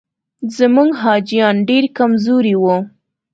زموږ 0.57 0.89
حاجیان 1.01 1.55
ډېر 1.69 1.83
کمزوري 1.97 2.55
وو. 2.61 2.77